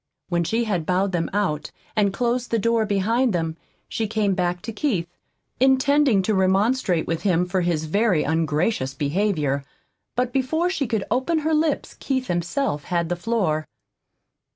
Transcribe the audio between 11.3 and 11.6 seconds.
her